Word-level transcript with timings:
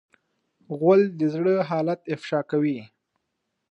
غول 0.77 1.01
د 1.19 1.21
زړه 1.33 1.53
حالت 1.69 1.99
هم 2.03 2.09
افشا 2.15 2.39
کوي. 2.51 2.79